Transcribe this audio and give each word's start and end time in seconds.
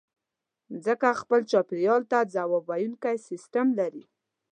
مځکه 0.73 1.09
خپل 1.21 1.41
چاپېریال 1.51 2.01
ته 2.11 2.19
ځواب 2.33 2.63
ویونکی 2.67 3.15
سیستم 3.29 3.67
لري. 3.79 4.03